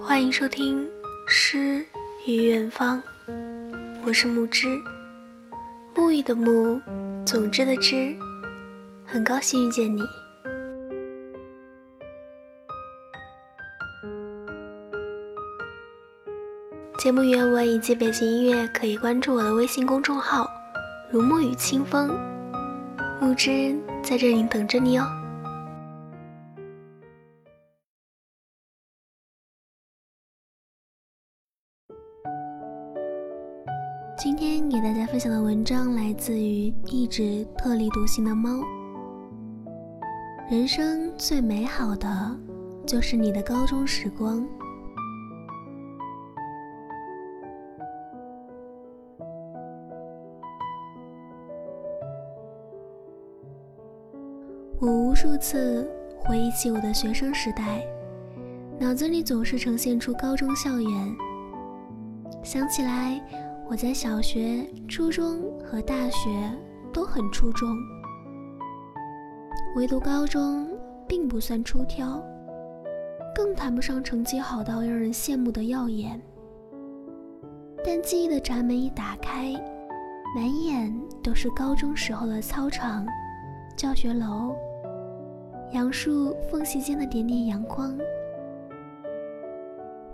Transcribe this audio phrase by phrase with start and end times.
[0.00, 0.82] 欢迎收听
[1.26, 1.84] 《诗
[2.26, 3.02] 与远方》，
[4.02, 4.66] 我是木之，
[5.94, 6.80] 沐浴的沐，
[7.26, 8.16] 总之的之，
[9.04, 10.02] 很高兴遇见你。
[16.98, 20.50] 节目原文以及背景音乐可以关注我的微信公众号
[21.12, 22.08] “如沐雨清风”，
[23.20, 25.06] 木之在这里等着你哦。
[34.58, 38.50] 天给大家分享的文章来自于一直特立独行的猫。
[40.50, 42.36] 人生最美好的，
[42.84, 44.44] 就是你的高中时光。
[54.80, 57.86] 我无数次回忆起我的学生时代，
[58.76, 61.16] 脑子里总是呈现出高中校园。
[62.42, 63.20] 想起来，
[63.70, 66.30] 我在小学、初中和大学
[66.90, 67.68] 都很出众，
[69.76, 70.66] 唯独高中
[71.06, 72.18] 并不算出挑，
[73.34, 76.18] 更谈不上成绩好到让人羡慕的耀眼。
[77.84, 79.52] 但记忆的闸门一打开，
[80.34, 80.90] 满眼
[81.22, 83.06] 都是高中时候的操场、
[83.76, 84.56] 教学楼。
[85.72, 87.94] 杨树缝隙间的点点阳光，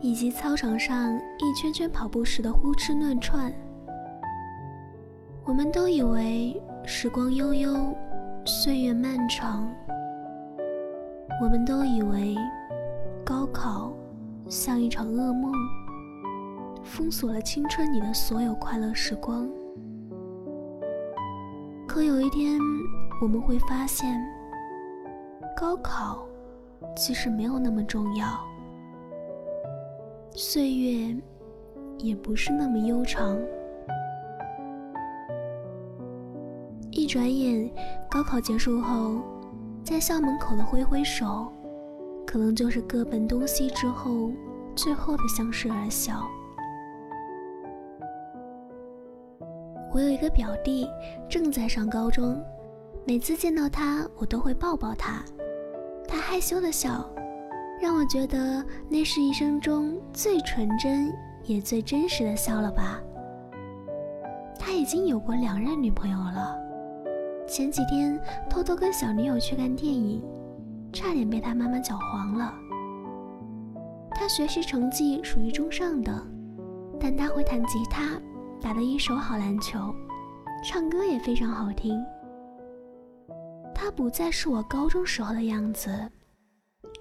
[0.00, 3.52] 以及操场上一圈圈跑步时的呼哧乱窜，
[5.44, 7.94] 我们都以为时光悠悠，
[8.44, 9.68] 岁月漫长。
[11.42, 12.36] 我们都以为
[13.24, 13.92] 高考
[14.48, 15.52] 像一场噩梦，
[16.82, 19.48] 封锁了青春里的所有快乐时光。
[21.88, 22.58] 可有一天，
[23.22, 24.22] 我们会发现。
[25.56, 26.26] 高考
[26.96, 28.26] 其实没有那么重要，
[30.36, 31.16] 岁月
[31.98, 33.38] 也不是那么悠长。
[36.90, 37.70] 一转眼，
[38.10, 39.22] 高考结束后，
[39.84, 41.52] 在校门口的挥挥手，
[42.26, 44.32] 可能就是各奔东西之后
[44.74, 46.28] 最后的相视而笑。
[49.92, 50.88] 我有一个表弟
[51.28, 52.42] 正在上高中，
[53.06, 55.24] 每次见到他，我都会抱抱他。
[56.08, 57.08] 他害羞的笑，
[57.80, 61.12] 让我觉得那是一生中最纯真
[61.44, 63.00] 也最真实的笑了吧。
[64.58, 66.56] 他已经有过两任女朋友了，
[67.46, 68.18] 前几天
[68.48, 70.22] 偷偷跟小女友去看电影，
[70.92, 72.54] 差点被他妈妈搅黄了。
[74.12, 76.26] 他学习成绩属于中上等，
[76.98, 78.18] 但他会弹吉他，
[78.60, 79.94] 打得一手好篮球，
[80.64, 82.02] 唱歌也非常好听。
[83.74, 85.90] 他不再是我高中时候的样子，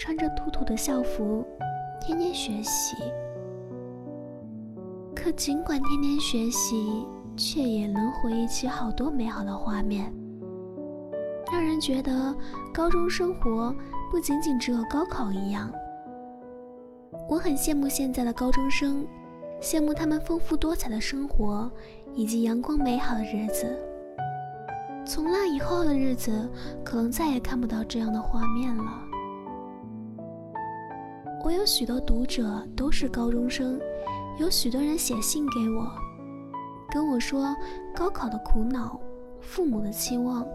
[0.03, 1.45] 穿着土土的校服，
[2.01, 2.97] 天天学习。
[5.15, 10.13] 可尽管天天学习，却也能回忆起好多美好的画面，
[11.49, 12.35] 让人觉得
[12.73, 13.73] 高中生活
[14.11, 15.71] 不仅仅只有高考一样。
[17.29, 19.07] 我很羡慕现在的高中生，
[19.61, 21.71] 羡慕他们丰富多彩的生活
[22.13, 23.73] 以及阳光美好的日子。
[25.05, 26.45] 从那以后的日子，
[26.83, 29.02] 可能再也看不到这样的画面了。
[31.43, 33.77] 我有许多读者都是高中生，
[34.37, 35.91] 有许多人写信给我，
[36.89, 37.53] 跟我说
[37.93, 38.97] 高考的苦恼、
[39.41, 40.47] 父母的期望，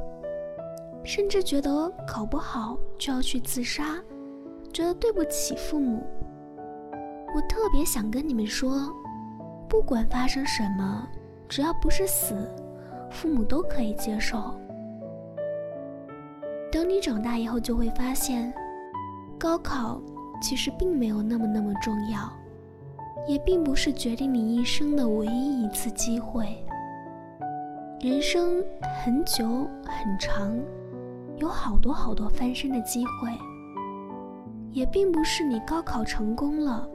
[1.04, 4.02] 甚至觉得考不好就要去自杀，
[4.72, 6.02] 觉得对不起父母。
[7.34, 8.90] 我特别想跟你们说，
[9.68, 11.06] 不管发生什么，
[11.50, 12.34] 只要不是死。
[13.10, 14.38] 父母都可以接受。
[16.70, 18.52] 等你长大以后，就会发现，
[19.38, 20.00] 高考
[20.40, 22.32] 其实并没有那么那么重要，
[23.26, 26.64] 也并不是决定你一生的唯一一次机会。
[28.00, 28.64] 人生
[29.02, 29.46] 很久
[29.84, 30.56] 很长，
[31.38, 33.30] 有好多好多翻身的机会，
[34.72, 36.88] 也并不是你高考成功了，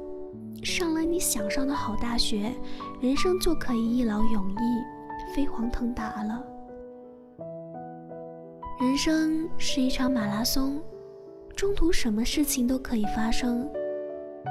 [0.63, 2.53] 上了你想上的好大学，
[3.01, 4.93] 人生就可以一劳永逸。
[5.33, 6.43] 飞黄腾达了。
[8.79, 10.79] 人生是一场马拉松，
[11.55, 13.69] 中途什么事情都可以发生，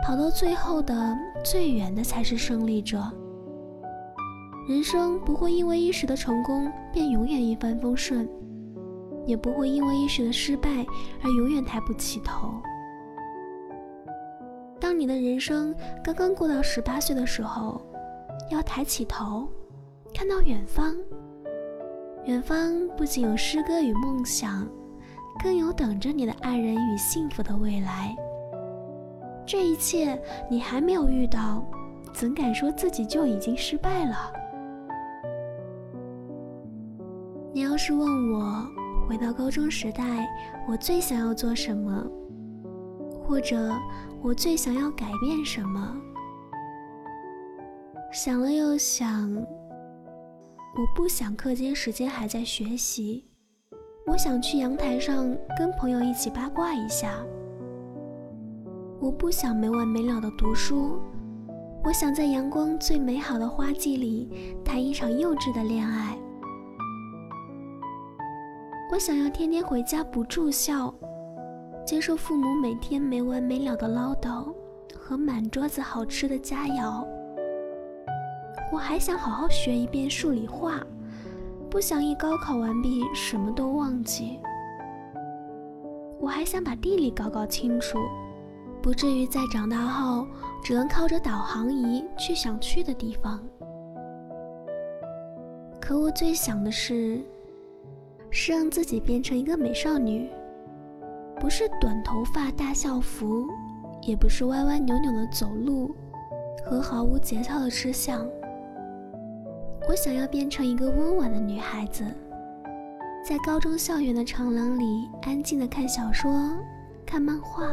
[0.04, 3.02] 跑到最后的最远的才是胜利者。
[4.68, 8.28] 人生不会因为一时的成功便永远一帆风顺，
[9.26, 10.86] 也不会因为一时的失败
[11.22, 12.48] 而永远抬不起头。
[14.80, 17.80] 当你的人生刚刚过到十八岁的时候，
[18.50, 19.48] 要抬起头。
[20.14, 20.94] 看到远方，
[22.24, 24.68] 远方不仅有诗歌与梦想，
[25.38, 28.16] 更有等着你的爱人与幸福的未来。
[29.46, 30.20] 这一切
[30.50, 31.64] 你还没有遇到，
[32.12, 34.16] 怎敢说自己就已经失败了？
[37.52, 38.66] 你要是问我，
[39.08, 40.28] 回到高中时代，
[40.68, 42.06] 我最想要做什么，
[43.24, 43.72] 或者
[44.22, 45.96] 我最想要改变什么？
[48.12, 53.26] 想了又想，我不想课间时间还在学习，
[54.04, 57.24] 我想去阳台上跟朋友一起八卦一下。
[59.00, 61.00] 我不想没完没了的读书，
[61.84, 66.18] 我想在阳光最美好的花季里谈一场幼稚的恋爱。
[68.92, 70.92] 我想要天天回家不住校，
[71.86, 74.52] 接受父母每天没完没了的唠叨
[74.98, 77.06] 和满桌子好吃的佳肴。
[78.72, 80.80] 我还想好好学一遍数理化，
[81.72, 84.38] 不想一高考完毕什么都忘记。
[86.20, 87.98] 我还想把地理搞搞清楚，
[88.82, 90.26] 不至于在长大后
[90.62, 93.42] 只能靠着导航仪去想去的地方。
[95.80, 97.22] 可我最想的是。
[98.34, 100.30] 是让自己变成一个美少女，
[101.38, 103.46] 不是短头发大校服，
[104.02, 105.94] 也不是歪歪扭扭的走路
[106.64, 108.26] 和毫无节操的吃相。
[109.88, 112.04] 我想要变成一个温婉的女孩子，
[113.28, 116.50] 在高中校园的长廊里安静的看小说、
[117.04, 117.66] 看漫画，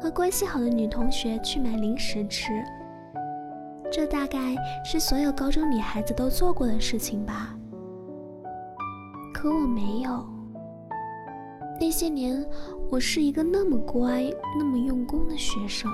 [0.00, 2.64] 和关系好的女同学去买零食吃。
[3.90, 7.54] 这大概是所有高中女孩子都做过的事情吧。
[9.34, 10.26] 可我没有。
[11.78, 12.42] 那些年，
[12.90, 14.24] 我是一个那么乖、
[14.58, 15.90] 那么用功的学生。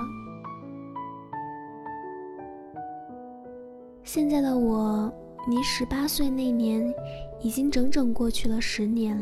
[4.03, 5.11] 现在的我，
[5.49, 6.93] 离十八岁那年，
[7.41, 9.17] 已经整整过去了十年。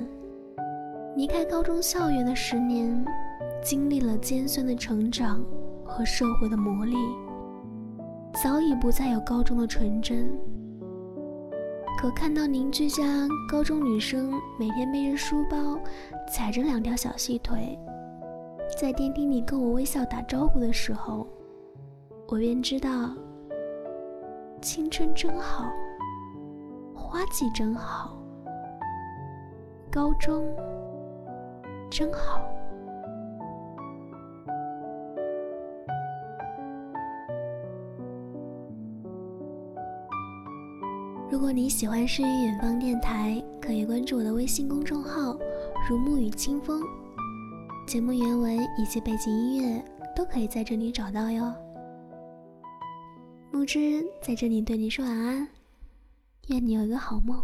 [1.15, 3.03] 离开高中校园的十年，
[3.61, 5.43] 经历了尖酸的成长
[5.83, 6.95] 和社会的磨砺，
[8.43, 10.31] 早已不再有高中的纯真。
[11.99, 15.79] 可看到邻居家高中女生每天背着书包，
[16.31, 17.77] 踩着两条小细腿，
[18.79, 21.27] 在电梯里跟我微笑打招呼的时候，
[22.27, 23.15] 我便知道，
[24.59, 25.71] 青春真好，
[26.93, 28.17] 花季真好，
[29.91, 30.43] 高中
[31.89, 32.41] 真好。
[41.29, 45.37] 如果你喜欢诗与远方电台，可以关注我的微信公众号
[45.87, 46.81] “如沐雨清风”，
[47.87, 51.53] 节目原文以及背景音乐都可以在这里找到哟。
[53.57, 55.47] 木之在这里对你说晚安，
[56.49, 57.43] 愿你有一个好梦。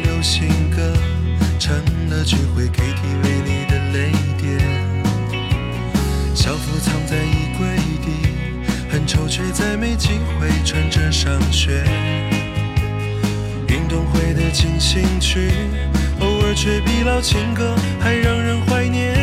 [17.03, 19.13] 老情歌还让人怀念。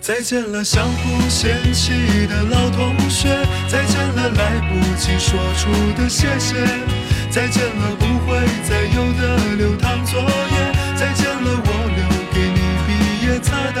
[0.00, 3.28] 再见了，相互嫌弃的老同学，
[3.68, 6.54] 再见了，来不及说出的谢谢。
[7.30, 8.38] 再见了，不会
[8.68, 10.26] 再有的流淌作业。
[10.96, 12.88] 再见了，我留给你毕
[13.26, 13.80] 业册的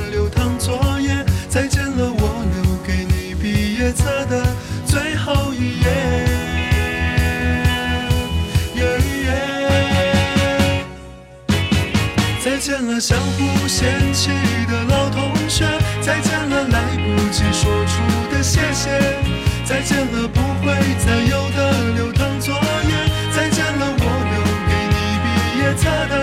[19.71, 22.91] 再见了，不会再有的流淌作业。
[23.31, 25.25] 再见了，我留给你毕
[25.59, 26.13] 业册的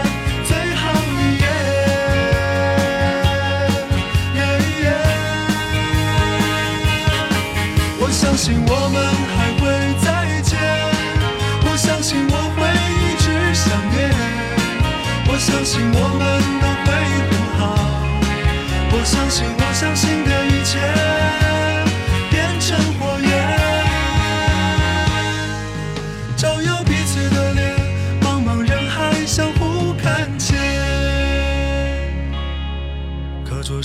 [0.44, 0.84] 最后
[1.16, 1.48] 一页。
[7.98, 8.96] 我相信我们
[9.34, 9.64] 还会
[10.04, 10.06] 再
[10.42, 10.52] 见，
[11.64, 12.68] 我相信我会
[13.00, 13.96] 一直想念，
[15.26, 16.22] 我相信我们
[16.60, 16.86] 都会
[17.30, 17.64] 很好，
[18.92, 20.76] 我相信我相信的一切